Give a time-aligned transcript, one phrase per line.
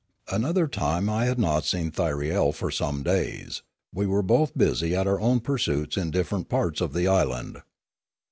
[0.31, 3.61] Another time I had not seen Thyriel for some days;
[3.93, 7.61] we were both busy at our own pursuits in different parts of the island.